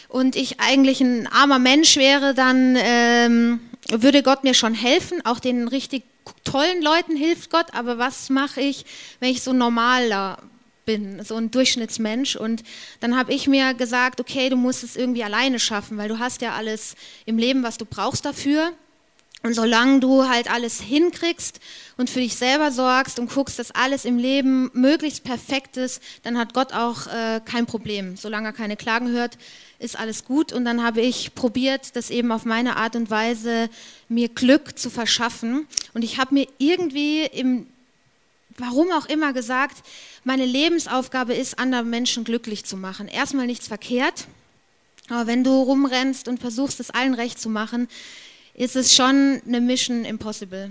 [0.07, 3.59] und ich eigentlich ein armer Mensch wäre, dann ähm,
[3.91, 5.21] würde Gott mir schon helfen.
[5.27, 6.05] Auch den richtig
[6.45, 7.67] tollen Leuten hilft Gott.
[7.73, 8.87] Aber was mache ich,
[9.19, 10.39] wenn ich so normaler
[10.87, 12.37] bin, so ein Durchschnittsmensch?
[12.37, 12.63] Und
[13.01, 16.41] dann habe ich mir gesagt, okay, du musst es irgendwie alleine schaffen, weil du hast
[16.41, 16.95] ja alles
[17.27, 18.75] im Leben, was du brauchst dafür.
[19.43, 21.61] Und solange du halt alles hinkriegst
[21.97, 26.37] und für dich selber sorgst und guckst, dass alles im Leben möglichst perfekt ist, dann
[26.37, 28.17] hat Gott auch äh, kein Problem.
[28.17, 29.39] Solange er keine Klagen hört,
[29.79, 30.53] ist alles gut.
[30.53, 33.71] Und dann habe ich probiert, das eben auf meine Art und Weise
[34.09, 35.69] mir Glück zu verschaffen.
[35.95, 37.67] Und ich habe mir irgendwie im
[38.59, 39.77] warum auch immer gesagt,
[40.25, 43.09] meine Lebensaufgabe ist, andere Menschen glücklich zu machen.
[43.09, 44.27] Erstmal nichts verkehrt,
[45.09, 47.89] aber wenn du rumrennst und versuchst, es allen recht zu machen,
[48.59, 50.71] ist es schon eine Mission impossible.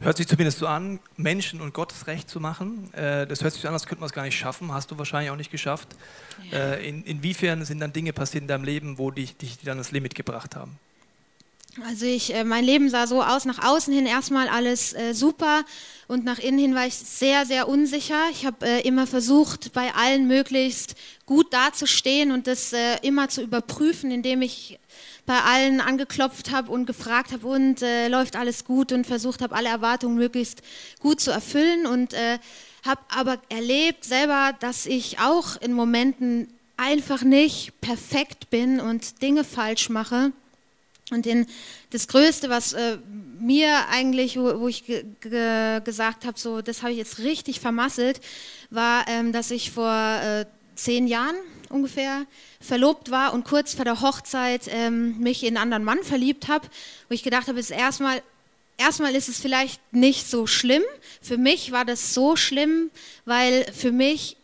[0.00, 2.94] Hört sich zumindest so an, Menschen und Gottes Recht zu machen.
[2.94, 4.72] Äh, Das hört sich so an, als könnte man es gar nicht schaffen.
[4.72, 5.88] Hast du wahrscheinlich auch nicht geschafft.
[6.52, 9.90] Äh, In, inwiefern sind dann Dinge passiert in deinem Leben, wo dich, dich dann das
[9.90, 10.78] Limit gebracht haben?
[11.84, 15.64] Also ich, äh, mein Leben sah so aus, nach außen hin erstmal alles äh, super
[16.06, 18.20] und nach innen hin war ich sehr, sehr unsicher.
[18.30, 20.94] Ich habe äh, immer versucht, bei allen möglichst
[21.26, 24.78] gut dazustehen und das äh, immer zu überprüfen, indem ich
[25.28, 29.54] bei allen angeklopft habe und gefragt habe, und äh, läuft alles gut und versucht habe,
[29.54, 30.62] alle Erwartungen möglichst
[31.00, 32.38] gut zu erfüllen und äh,
[32.82, 39.44] habe aber erlebt selber, dass ich auch in Momenten einfach nicht perfekt bin und Dinge
[39.44, 40.32] falsch mache.
[41.10, 41.46] Und den,
[41.90, 42.96] das Größte, was äh,
[43.38, 47.60] mir eigentlich, wo, wo ich ge ge gesagt habe, so, das habe ich jetzt richtig
[47.60, 48.22] vermasselt,
[48.70, 51.36] war, ähm, dass ich vor äh, zehn Jahren
[51.70, 52.26] ungefähr
[52.60, 56.68] verlobt war und kurz vor der Hochzeit ähm, mich in einen anderen Mann verliebt habe,
[57.08, 58.22] wo ich gedacht habe, erstmal
[58.78, 60.82] erstmal ist es vielleicht nicht so schlimm.
[61.20, 62.90] Für mich war das so schlimm,
[63.26, 64.36] weil für mich,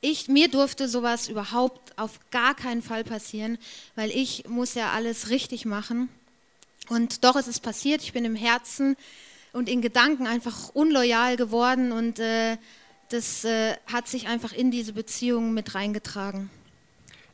[0.00, 3.58] ich, mir durfte sowas überhaupt auf gar keinen Fall passieren,
[3.94, 6.08] weil ich muss ja alles richtig machen.
[6.88, 8.96] Und doch ist es passiert, ich bin im Herzen
[9.52, 12.56] und in Gedanken einfach unloyal geworden und äh,
[13.10, 16.50] das äh, hat sich einfach in diese Beziehung mit reingetragen.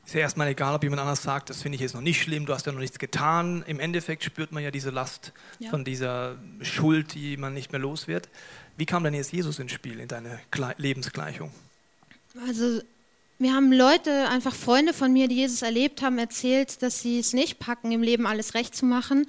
[0.09, 2.47] Ist ja erstmal egal, ob jemand anders sagt, das finde ich jetzt noch nicht schlimm,
[2.47, 3.63] du hast ja noch nichts getan.
[3.67, 5.69] Im Endeffekt spürt man ja diese Last Ja.
[5.69, 8.31] von dieser Schuld, die man nicht mehr los wird.
[8.79, 11.53] Wie kam denn jetzt Jesus ins Spiel in deine Gle- Lebensgleichung?
[12.47, 12.81] Also
[13.39, 17.35] mir haben Leute, einfach Freunde von mir, die Jesus erlebt haben, erzählt, dass sie es
[17.35, 19.27] nicht packen, im Leben alles recht zu machen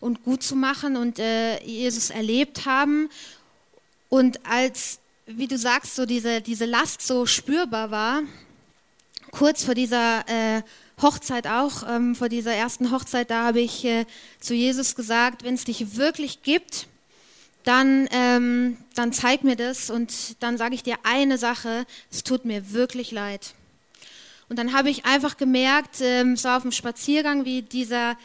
[0.00, 3.10] und gut zu machen und äh, Jesus erlebt haben.
[4.08, 8.22] Und als, wie du sagst, so diese, diese Last so spürbar war,
[9.32, 10.62] kurz vor dieser äh,
[11.00, 14.06] Hochzeit auch, ähm, vor dieser ersten Hochzeit, da habe ich äh,
[14.38, 16.86] zu Jesus gesagt, wenn es dich wirklich gibt,
[17.64, 22.44] dann, ähm, dann zeig mir das und dann sage ich dir eine Sache, es tut
[22.44, 23.54] mir wirklich leid.
[24.48, 28.16] Und dann habe ich einfach gemerkt, ähm, so auf dem Spaziergang, wie dieser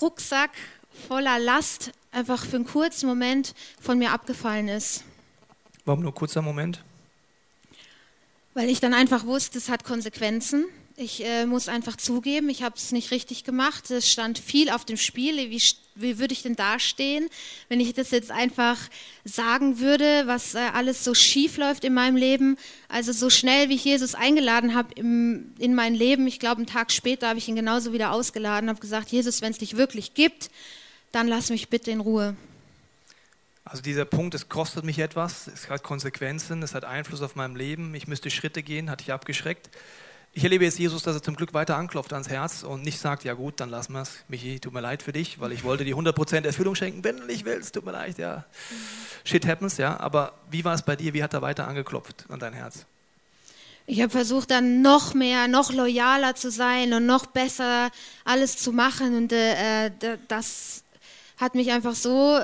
[0.00, 0.50] Rucksack
[1.06, 5.04] voller Last einfach für einen kurzen Moment von mir abgefallen ist.
[5.84, 6.82] Warum nur kurzer Moment?
[8.56, 10.64] Weil ich dann einfach wusste, es hat Konsequenzen.
[10.96, 13.90] Ich äh, muss einfach zugeben, ich habe es nicht richtig gemacht.
[13.90, 15.50] Es stand viel auf dem Spiel.
[15.50, 15.62] Wie,
[15.94, 17.28] wie würde ich denn dastehen,
[17.68, 18.78] wenn ich das jetzt einfach
[19.26, 22.56] sagen würde, was äh, alles so schief läuft in meinem Leben?
[22.88, 26.92] Also so schnell, wie ich Jesus eingeladen habe in mein Leben, ich glaube, einen Tag
[26.92, 30.50] später habe ich ihn genauso wieder ausgeladen, habe gesagt, Jesus, wenn es dich wirklich gibt,
[31.12, 32.34] dann lass mich bitte in Ruhe.
[33.68, 37.56] Also dieser Punkt, es kostet mich etwas, es hat Konsequenzen, es hat Einfluss auf mein
[37.56, 39.70] Leben, ich müsste Schritte gehen, hat dich abgeschreckt.
[40.34, 43.24] Ich erlebe jetzt Jesus, dass er zum Glück weiter anklopft ans Herz und nicht sagt,
[43.24, 44.18] ja gut, dann lassen wir es.
[44.28, 47.02] Michi, tut mir leid für dich, weil ich wollte die 100% Erfüllung schenken.
[47.02, 48.44] Wenn du nicht willst, tut mir leid, ja.
[49.24, 49.98] Shit happens, ja.
[49.98, 51.12] Aber wie war es bei dir?
[51.12, 52.86] Wie hat er weiter angeklopft an dein Herz?
[53.86, 57.90] Ich habe versucht, dann noch mehr, noch loyaler zu sein und noch besser
[58.24, 59.16] alles zu machen.
[59.16, 59.90] Und äh,
[60.28, 60.84] das
[61.38, 62.38] hat mich einfach so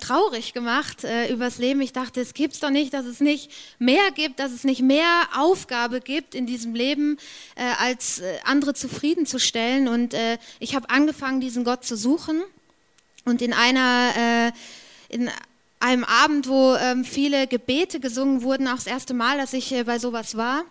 [0.00, 1.80] traurig gemacht äh, übers Leben.
[1.80, 4.82] Ich dachte, es gibt es doch nicht, dass es nicht mehr gibt, dass es nicht
[4.82, 7.18] mehr Aufgabe gibt in diesem Leben,
[7.56, 9.88] äh, als äh, andere zufriedenzustellen.
[9.88, 12.42] Und äh, ich habe angefangen, diesen Gott zu suchen.
[13.24, 14.52] Und in einer, äh,
[15.14, 15.30] in
[15.78, 19.84] einem Abend, wo ähm, viele Gebete gesungen wurden, auch das erste Mal, dass ich äh,
[19.84, 20.64] bei sowas war,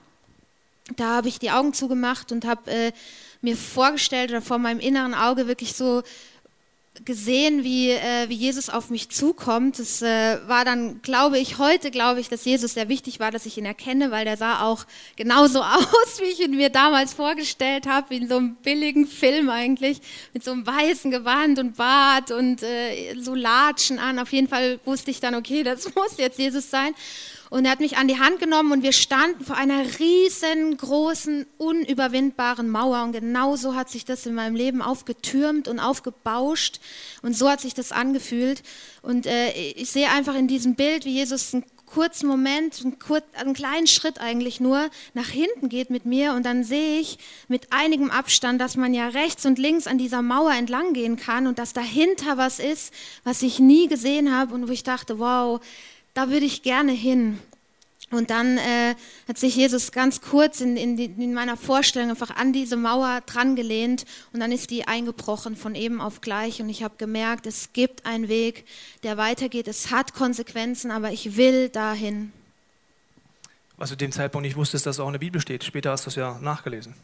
[0.95, 2.91] da habe ich die Augen zugemacht und habe
[3.41, 6.01] mir vorgestellt oder vor meinem inneren Auge wirklich so
[7.05, 9.79] gesehen, wie, äh, wie Jesus auf mich zukommt.
[9.79, 13.45] Das äh, war dann, glaube ich, heute glaube ich, dass Jesus sehr wichtig war, dass
[13.45, 14.85] ich ihn erkenne, weil der sah auch
[15.15, 19.99] genauso aus, wie ich ihn mir damals vorgestellt habe, in so einem billigen Film eigentlich,
[20.33, 24.19] mit so einem weißen Gewand und Bart und äh, so Latschen an.
[24.19, 26.93] Auf jeden Fall wusste ich dann, okay, das muss jetzt Jesus sein.
[27.49, 32.69] Und er hat mich an die Hand genommen und wir standen vor einer riesengroßen, unüberwindbaren
[32.69, 33.03] Mauer.
[33.03, 36.79] Und genau so hat sich das in meinem Leben aufgetürmt und aufgebauscht.
[37.23, 38.61] Und so hat sich das angefühlt.
[39.01, 43.21] Und äh, ich sehe einfach in diesem Bild, wie Jesus einen kurzen Moment, einen, kur
[43.33, 46.33] einen kleinen Schritt eigentlich nur nach hinten geht mit mir.
[46.33, 50.21] Und dann sehe ich mit einigem Abstand, dass man ja rechts und links an dieser
[50.21, 54.67] Mauer entlang gehen kann und dass dahinter was ist, was ich nie gesehen habe und
[54.67, 55.59] wo ich dachte, wow,
[56.19, 57.39] da würde ich gerne hin.
[58.11, 58.95] Und dann äh,
[59.27, 63.21] hat sich Jesus ganz kurz in, in, die, in, meiner Vorstellung einfach an diese Mauer
[63.25, 67.45] dran gelehnt und dann ist die eingebrochen von eben auf gleich und ich habe gemerkt,
[67.45, 68.65] es gibt einen Weg,
[69.03, 69.69] der weitergeht.
[69.69, 72.33] Es hat Konsequenzen, aber ich will dahin.
[73.77, 75.63] Was du dem Zeitpunkt nicht wusstest, dass auch in der Bibel steht.
[75.63, 76.95] Später hast du es ja nachgelesen.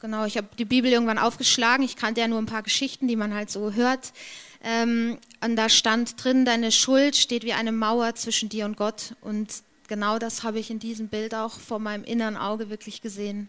[0.00, 1.84] Genau, ich habe die Bibel irgendwann aufgeschlagen.
[1.84, 4.12] Ich kannte ja nur ein paar Geschichten, die man halt so hört.
[4.62, 9.14] Ähm, und da stand drin, deine Schuld steht wie eine Mauer zwischen dir und Gott.
[9.20, 13.48] Und genau das habe ich in diesem Bild auch vor meinem inneren Auge wirklich gesehen.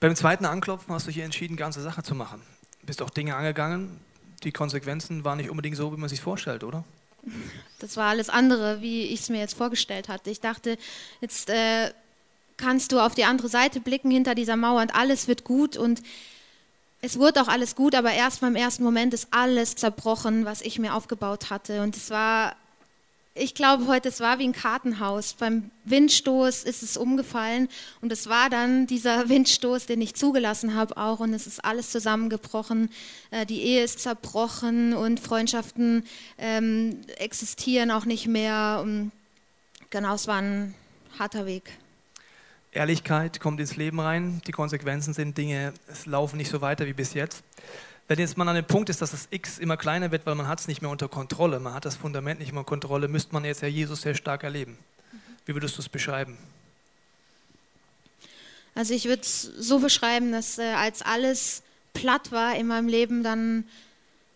[0.00, 2.42] Beim zweiten Anklopfen hast du hier entschieden, ganze Sache zu machen.
[2.82, 4.00] Bist auch Dinge angegangen.
[4.42, 6.84] Die Konsequenzen waren nicht unbedingt so, wie man sich vorstellt, oder?
[7.78, 10.28] Das war alles andere, wie ich es mir jetzt vorgestellt hatte.
[10.28, 10.76] Ich dachte,
[11.22, 11.92] jetzt äh,
[12.58, 16.02] kannst du auf die andere Seite blicken hinter dieser Mauer und alles wird gut und
[17.02, 20.78] es wurde auch alles gut, aber erst beim ersten Moment ist alles zerbrochen, was ich
[20.78, 21.82] mir aufgebaut hatte.
[21.82, 22.56] Und es war,
[23.34, 25.32] ich glaube heute, es war wie ein Kartenhaus.
[25.32, 27.68] Beim Windstoß ist es umgefallen
[28.02, 31.90] und es war dann dieser Windstoß, den ich zugelassen habe auch und es ist alles
[31.90, 32.90] zusammengebrochen.
[33.30, 36.04] Äh, die Ehe ist zerbrochen und Freundschaften
[36.36, 38.80] ähm, existieren auch nicht mehr.
[38.82, 39.10] Und
[39.88, 40.74] genau, es war ein
[41.18, 41.72] harter Weg.
[42.72, 46.92] Ehrlichkeit kommt ins Leben rein, die Konsequenzen sind Dinge, es laufen nicht so weiter wie
[46.92, 47.42] bis jetzt.
[48.06, 50.48] Wenn jetzt man an dem Punkt ist, dass das X immer kleiner wird, weil man
[50.48, 53.32] hat es nicht mehr unter Kontrolle, man hat das Fundament nicht mehr unter Kontrolle, müsste
[53.32, 54.78] man jetzt ja Jesus sehr stark erleben.
[55.46, 56.36] Wie würdest du es beschreiben?
[58.74, 63.22] Also ich würde es so beschreiben, dass äh, als alles platt war in meinem Leben,
[63.22, 63.64] dann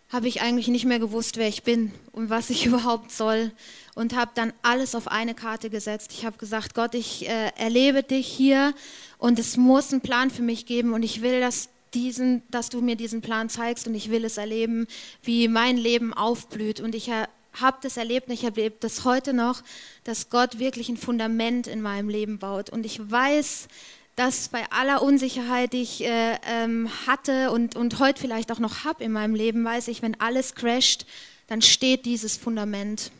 [0.09, 3.51] habe ich eigentlich nicht mehr gewusst, wer ich bin und was ich überhaupt soll
[3.95, 6.11] und habe dann alles auf eine Karte gesetzt.
[6.13, 8.73] Ich habe gesagt, Gott, ich äh, erlebe dich hier
[9.17, 12.81] und es muss einen Plan für mich geben und ich will, dass, diesen, dass du
[12.81, 14.87] mir diesen Plan zeigst und ich will es erleben,
[15.23, 19.33] wie mein Leben aufblüht und ich äh, habe das erlebt und ich erlebe das heute
[19.33, 19.63] noch,
[20.03, 23.69] dass Gott wirklich ein Fundament in meinem Leben baut und ich weiß,
[24.15, 28.85] dass bei aller Unsicherheit, die ich äh, ähm, hatte und, und heute vielleicht auch noch
[28.85, 31.05] habe in meinem Leben, weiß ich, wenn alles crasht,
[31.47, 33.11] dann steht dieses Fundament.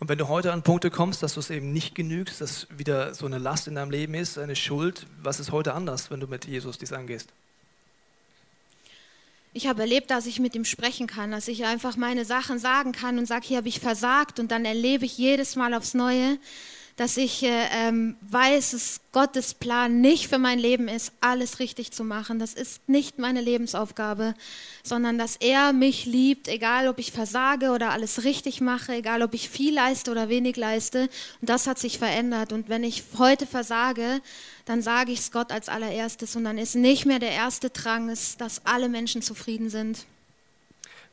[0.00, 3.14] Und wenn du heute an Punkte kommst, dass du es eben nicht genügst, dass wieder
[3.14, 6.26] so eine Last in deinem Leben ist, eine Schuld, was ist heute anders, wenn du
[6.26, 7.28] mit Jesus dies angehst?
[9.52, 12.92] Ich habe erlebt, dass ich mit ihm sprechen kann, dass ich einfach meine Sachen sagen
[12.92, 16.38] kann und sage, hier habe ich versagt und dann erlebe ich jedes Mal aufs Neue,
[17.00, 21.92] dass ich äh, ähm, weiß, dass Gottes Plan nicht für mein Leben ist, alles richtig
[21.92, 22.38] zu machen.
[22.38, 24.34] Das ist nicht meine Lebensaufgabe,
[24.82, 29.32] sondern dass er mich liebt, egal ob ich versage oder alles richtig mache, egal ob
[29.32, 31.08] ich viel leiste oder wenig leiste.
[31.40, 32.52] Und das hat sich verändert.
[32.52, 34.20] Und wenn ich heute versage,
[34.66, 36.36] dann sage ich es Gott als allererstes.
[36.36, 40.04] Und dann ist nicht mehr der erste Drang, dass alle Menschen zufrieden sind.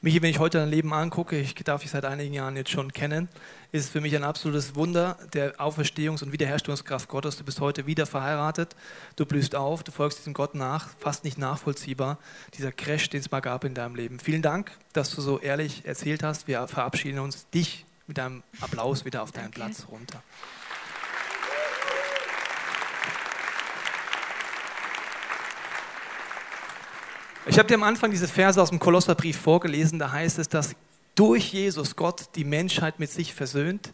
[0.01, 2.91] Michi, wenn ich heute dein Leben angucke, ich darf dich seit einigen Jahren jetzt schon
[2.91, 3.29] kennen,
[3.71, 7.37] ist es für mich ein absolutes Wunder der Auferstehungs- und Wiederherstellungskraft Gottes.
[7.37, 8.75] Du bist heute wieder verheiratet,
[9.15, 12.17] du blühst auf, du folgst diesem Gott nach, fast nicht nachvollziehbar,
[12.53, 14.19] dieser Crash, den es mal gab in deinem Leben.
[14.19, 16.47] Vielen Dank, dass du so ehrlich erzählt hast.
[16.47, 19.59] Wir verabschieden uns dich mit einem Applaus wieder auf deinen Danke.
[19.59, 20.23] Platz runter.
[27.45, 29.99] Ich habe dir am Anfang diese Verse aus dem Kolosserbrief vorgelesen.
[29.99, 30.75] Da heißt es, dass
[31.17, 33.91] durch Jesus Gott die Menschheit mit sich versöhnt,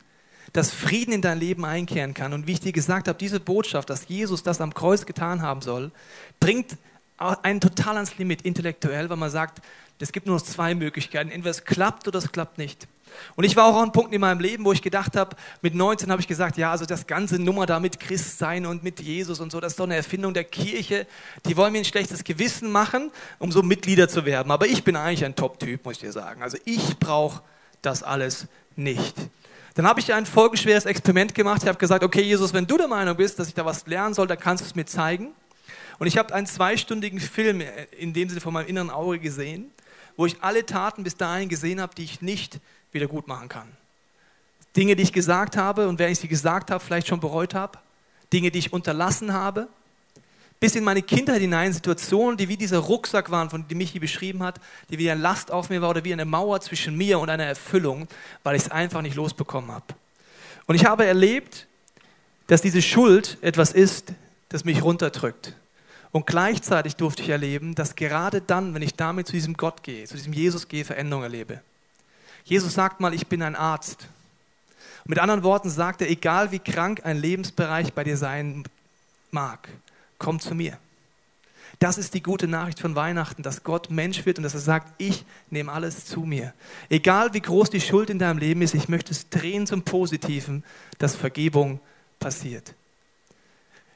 [0.51, 2.33] dass Frieden in dein Leben einkehren kann.
[2.33, 5.61] Und wie ich dir gesagt habe, diese Botschaft, dass Jesus das am Kreuz getan haben
[5.61, 5.91] soll,
[6.39, 6.77] bringt
[7.17, 9.61] einen total ans Limit intellektuell, weil man sagt,
[9.99, 11.31] es gibt nur zwei Möglichkeiten.
[11.31, 12.87] Entweder es klappt oder es klappt nicht.
[13.35, 15.75] Und ich war auch an einem Punkt in meinem Leben, wo ich gedacht habe, mit
[15.75, 18.99] 19 habe ich gesagt, ja, also das ganze Nummer da mit Christ sein und mit
[18.99, 21.07] Jesus und so, das ist doch eine Erfindung der Kirche.
[21.45, 24.51] Die wollen mir ein schlechtes Gewissen machen, um so Mitglieder zu werden.
[24.51, 26.41] Aber ich bin eigentlich ein Top-Typ, muss ich dir sagen.
[26.41, 27.41] Also ich brauche
[27.81, 29.15] das alles nicht.
[29.75, 31.63] Dann habe ich ein folgenschweres Experiment gemacht.
[31.63, 34.13] Ich habe gesagt, okay, Jesus, wenn du der Meinung bist, dass ich da was lernen
[34.13, 35.33] soll, dann kannst du es mir zeigen.
[35.97, 37.63] Und ich habe einen zweistündigen Film
[37.97, 39.71] in dem Sinne von meinem inneren Auge gesehen,
[40.15, 42.59] wo ich alle Taten bis dahin gesehen habe, die ich nicht
[42.93, 43.71] wieder gut machen kann.
[44.75, 47.79] Dinge, die ich gesagt habe und während ich sie gesagt habe, vielleicht schon bereut habe.
[48.31, 49.67] Dinge, die ich unterlassen habe.
[50.59, 54.41] Bis in meine Kindheit hinein Situationen, die wie dieser Rucksack waren, von dem Michi beschrieben
[54.41, 57.29] hat, die wie eine Last auf mir war oder wie eine Mauer zwischen mir und
[57.29, 58.07] einer Erfüllung,
[58.43, 59.85] weil ich es einfach nicht losbekommen habe.
[60.65, 61.67] Und ich habe erlebt,
[62.47, 64.13] dass diese Schuld etwas ist,
[64.49, 65.53] das mich runterdrückt.
[66.11, 70.05] Und gleichzeitig durfte ich erleben, dass gerade dann, wenn ich damit zu diesem Gott gehe,
[70.05, 71.61] zu diesem Jesus gehe, Veränderung erlebe.
[72.45, 74.07] Jesus sagt mal, ich bin ein Arzt.
[75.05, 78.63] Mit anderen Worten sagt er, egal wie krank ein Lebensbereich bei dir sein
[79.31, 79.67] mag,
[80.17, 80.77] komm zu mir.
[81.79, 84.93] Das ist die gute Nachricht von Weihnachten, dass Gott Mensch wird und dass er sagt,
[84.99, 86.53] ich nehme alles zu mir.
[86.89, 90.63] Egal wie groß die Schuld in deinem Leben ist, ich möchte es drehen zum Positiven,
[90.99, 91.79] dass Vergebung
[92.19, 92.75] passiert.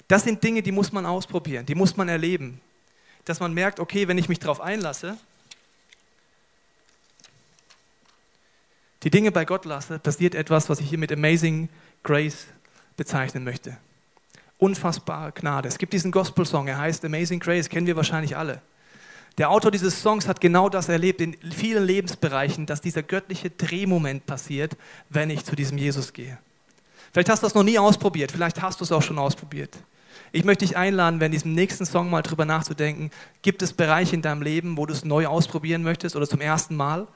[0.07, 2.59] Das sind Dinge, die muss man ausprobieren, die muss man erleben.
[3.25, 5.17] Dass man merkt, okay, wenn ich mich darauf einlasse,
[9.03, 11.69] die Dinge bei Gott lasse, passiert etwas, was ich hier mit Amazing
[12.03, 12.47] Grace
[12.95, 13.77] bezeichnen möchte.
[14.57, 15.67] Unfassbare Gnade.
[15.67, 18.61] Es gibt diesen Gospel-Song, er heißt Amazing Grace, kennen wir wahrscheinlich alle.
[19.37, 24.25] Der Autor dieses Songs hat genau das erlebt in vielen Lebensbereichen, dass dieser göttliche Drehmoment
[24.25, 24.75] passiert,
[25.09, 26.39] wenn ich zu diesem Jesus gehe.
[27.13, 29.77] Vielleicht hast du das noch nie ausprobiert, vielleicht hast du es auch schon ausprobiert.
[30.31, 33.11] Ich möchte dich einladen, während diesem nächsten Song mal drüber nachzudenken,
[33.43, 36.75] gibt es Bereiche in deinem Leben, wo du es neu ausprobieren möchtest oder zum ersten
[36.75, 37.07] Mal?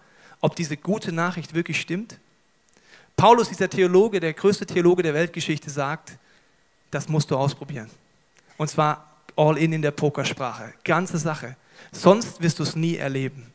[0.41, 2.17] Ob diese gute Nachricht wirklich stimmt?
[3.15, 6.17] Paulus, dieser Theologe, der größte Theologe der Weltgeschichte, sagt,
[6.89, 7.89] das musst du ausprobieren.
[8.57, 10.73] Und zwar all in in der Pokersprache.
[10.83, 11.55] Ganze Sache.
[11.91, 13.51] Sonst wirst du es nie erleben.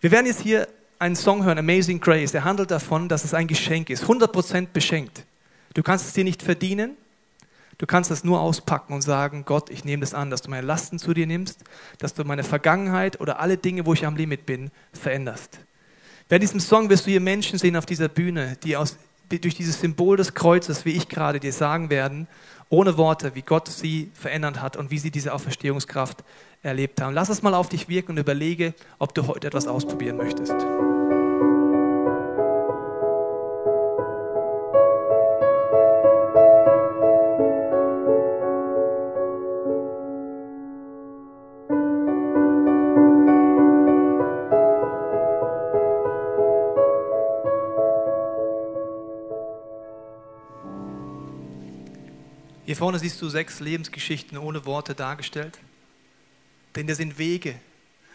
[0.00, 2.32] Wir werden jetzt hier einen Song hören, Amazing Grace.
[2.32, 4.04] Der handelt davon, dass es ein Geschenk ist.
[4.04, 5.24] 100% beschenkt.
[5.74, 6.96] Du kannst es dir nicht verdienen.
[7.78, 10.66] Du kannst es nur auspacken und sagen, Gott, ich nehme das an, dass du meine
[10.66, 11.60] Lasten zu dir nimmst,
[11.98, 15.58] dass du meine Vergangenheit oder alle Dinge, wo ich am Limit bin, veränderst.
[16.32, 18.96] Bei diesem Song wirst du hier Menschen sehen auf dieser Bühne, die aus,
[19.28, 22.26] durch dieses Symbol des Kreuzes, wie ich gerade dir sagen werden,
[22.70, 26.24] ohne Worte, wie Gott sie verändert hat und wie sie diese Auferstehungskraft
[26.62, 27.12] erlebt haben.
[27.12, 30.54] Lass es mal auf dich wirken und überlege, ob du heute etwas ausprobieren möchtest.
[52.72, 55.58] Hier vorne siehst du sechs Lebensgeschichten ohne Worte dargestellt.
[56.74, 57.54] Denn da sind Wege.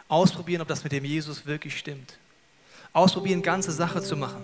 [0.08, 2.18] Ausprobieren, ob das mit dem Jesus wirklich stimmt.
[2.92, 4.44] Ausprobieren, ganze Sache zu machen.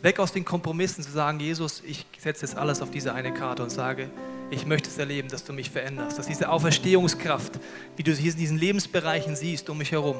[0.00, 3.64] Weg aus den Kompromissen zu sagen, Jesus, ich setze jetzt alles auf diese eine Karte
[3.64, 4.10] und sage,
[4.52, 7.58] ich möchte es erleben, dass du mich veränderst, dass diese Auferstehungskraft,
[7.96, 10.18] wie du sie in diesen Lebensbereichen siehst, um mich herum,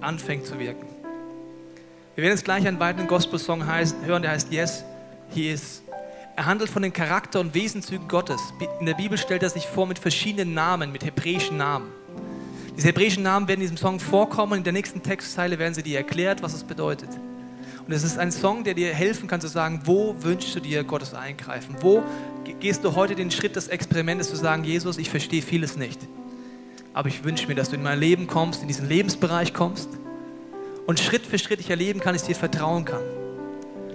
[0.00, 0.86] anfängt zu wirken.
[2.14, 4.84] Wir werden jetzt gleich einen weiteren Gospel-Song hören, der heißt Yes,
[5.30, 5.83] He is.
[6.36, 8.40] Er handelt von den Charakter- und Wesenzügen Gottes.
[8.80, 11.92] In der Bibel stellt er sich vor mit verschiedenen Namen, mit hebräischen Namen.
[12.76, 14.58] Diese hebräischen Namen werden in diesem Song vorkommen.
[14.58, 17.10] In der nächsten Textzeile werden sie dir erklärt, was es bedeutet.
[17.86, 20.82] Und es ist ein Song, der dir helfen kann zu sagen, wo wünschst du dir
[20.82, 21.76] Gottes Eingreifen?
[21.80, 22.02] Wo
[22.58, 26.00] gehst du heute den Schritt des Experimentes zu sagen, Jesus, ich verstehe vieles nicht.
[26.94, 29.88] Aber ich wünsche mir, dass du in mein Leben kommst, in diesen Lebensbereich kommst
[30.86, 33.02] und Schritt für Schritt ich erleben kann, ich dir vertrauen kann.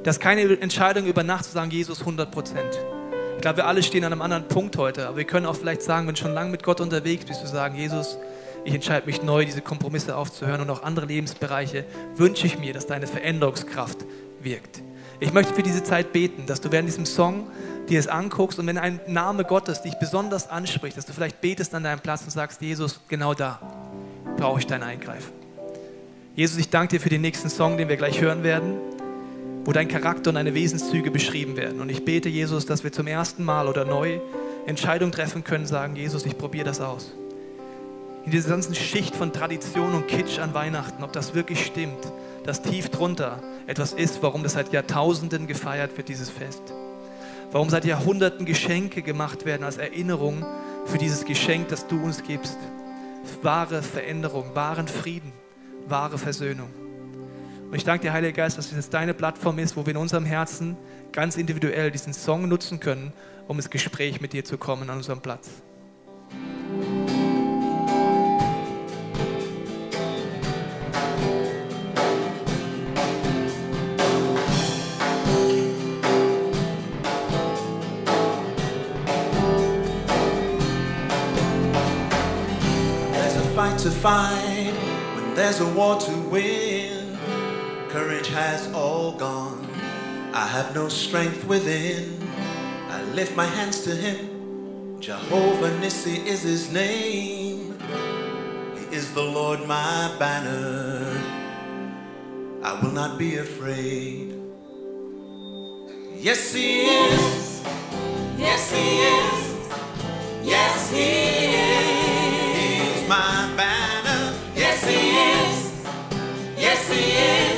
[0.03, 2.79] Das ist keine Entscheidung über Nacht zu sagen, Jesus 100 Prozent.
[3.35, 5.81] Ich glaube, wir alle stehen an einem anderen Punkt heute, aber wir können auch vielleicht
[5.81, 8.17] sagen, wenn du schon lange mit Gott unterwegs bist, zu sagen, Jesus,
[8.65, 11.85] ich entscheide mich neu, diese Kompromisse aufzuhören und auch andere Lebensbereiche
[12.15, 14.05] wünsche ich mir, dass deine Veränderungskraft
[14.41, 14.81] wirkt.
[15.21, 17.47] Ich möchte für diese Zeit beten, dass du während diesem Song
[17.89, 21.73] dir es anguckst und wenn ein Name Gottes dich besonders anspricht, dass du vielleicht betest
[21.75, 23.59] an deinem Platz und sagst, Jesus, genau da
[24.37, 25.33] brauche ich dein Eingreifen.
[26.35, 28.79] Jesus, ich danke dir für den nächsten Song, den wir gleich hören werden,
[29.65, 31.81] wo dein Charakter und deine Wesenszüge beschrieben werden.
[31.81, 34.19] Und ich bete, Jesus, dass wir zum ersten Mal oder neu
[34.65, 37.13] Entscheidungen treffen können, sagen, Jesus, ich probiere das aus.
[38.25, 42.11] In dieser ganzen Schicht von Tradition und Kitsch an Weihnachten, ob das wirklich stimmt,
[42.45, 46.61] dass tief drunter etwas ist, warum das seit Jahrtausenden gefeiert wird, dieses Fest.
[47.51, 50.45] Warum seit Jahrhunderten Geschenke gemacht werden als Erinnerung
[50.85, 52.57] für dieses Geschenk, das du uns gibst.
[53.41, 55.31] Wahre Veränderung, wahren Frieden
[55.89, 56.88] wahre Versöhnung.
[57.69, 60.25] Und ich danke dir, Heiliger Geist, dass es deine Plattform ist, wo wir in unserem
[60.25, 60.75] Herzen
[61.11, 63.13] ganz individuell diesen Song nutzen können,
[63.47, 65.49] um ins Gespräch mit dir zu kommen an unserem Platz.
[83.77, 84.73] to fight
[85.35, 86.78] there's a war to win.
[88.29, 89.67] Courage has all gone.
[90.33, 92.19] I have no strength within.
[92.89, 94.99] I lift my hands to Him.
[94.99, 97.77] Jehovah Nissi is His name.
[98.75, 101.05] He is the Lord my banner.
[102.63, 104.35] I will not be afraid.
[106.15, 107.63] Yes, He is.
[108.37, 109.69] Yes, He is.
[110.43, 111.07] Yes, He
[111.55, 112.99] is.
[112.99, 114.35] He's my banner.
[114.55, 115.85] Yes, He is.
[116.57, 117.48] Yes, He is.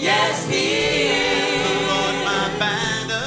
[0.00, 1.62] Yes, He is.
[1.66, 3.26] The Lord, my banner.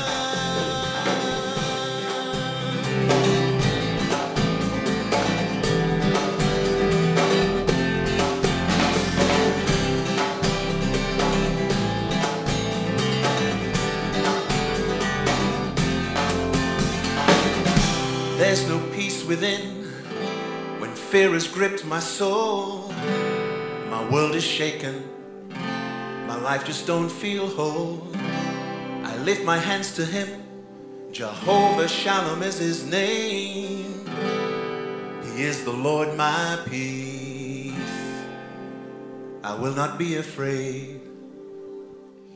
[18.38, 19.84] There's no peace within
[20.80, 22.94] when fear has gripped my soul.
[23.90, 25.21] My world is shaken.
[26.42, 28.02] Life just don't feel whole.
[29.04, 30.28] I lift my hands to him.
[31.12, 34.06] Jehovah Shalom is his name.
[35.24, 37.74] He is the Lord my peace.
[39.44, 41.00] I will not be afraid.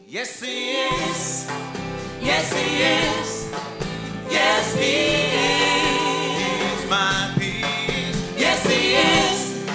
[0.07, 1.49] Yes, he is.
[2.21, 3.51] Yes, he is.
[4.29, 4.93] Yes, he
[5.35, 5.85] is.
[6.81, 8.37] He's my peace.
[8.37, 9.65] Yes, He is.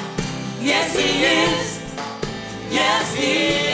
[0.60, 1.80] Yes, He is.
[2.70, 3.69] Yes, He is.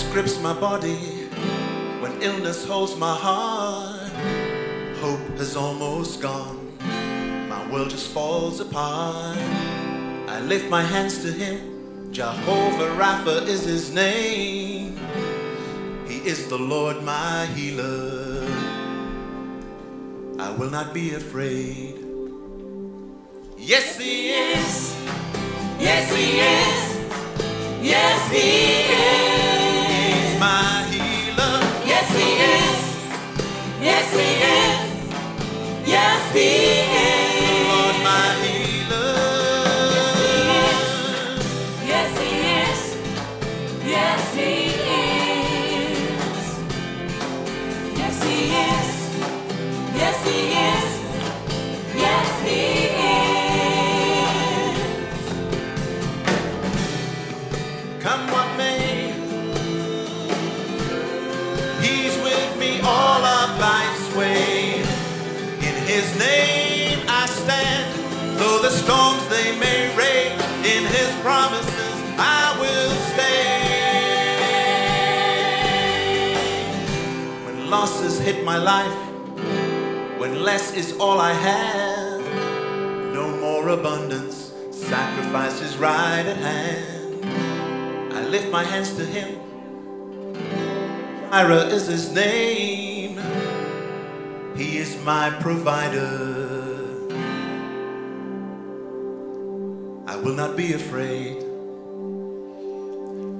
[0.00, 0.96] Sickness grips my body
[2.00, 4.10] when illness holds my heart.
[5.00, 6.78] Hope has almost gone.
[7.48, 9.36] My world just falls apart.
[10.28, 12.12] I lift my hands to Him.
[12.12, 14.96] Jehovah Rapha is His name.
[16.08, 18.46] He is the Lord my healer.
[20.38, 21.96] I will not be afraid.
[23.58, 24.96] Yes, He is.
[25.78, 27.82] Yes, He is.
[27.82, 29.39] Yes, He is.
[33.82, 35.88] Yes, He is.
[35.88, 37.19] Yes, He is.
[69.40, 69.80] they may
[70.76, 71.94] in his promises.
[72.18, 73.56] I will stay.
[77.46, 78.98] When losses hit my life,
[80.20, 82.20] when less is all I have,
[83.14, 87.24] no more abundance, sacrifice is right at hand.
[88.12, 89.40] I lift my hands to him.
[91.32, 93.18] Ira is his name.
[94.56, 96.39] He is my provider.
[100.22, 101.36] Will not be afraid.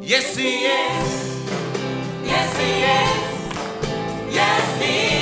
[0.03, 1.31] Yes, He is.
[2.25, 4.35] Yes, he is.
[4.35, 5.20] Yes, he is.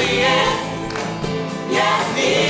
[0.00, 0.16] Yes, he
[1.66, 1.70] is.
[1.70, 2.49] Yes,